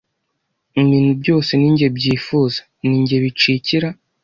[0.81, 3.87] Ibintu byose ni jye byifuza ni jye bicikira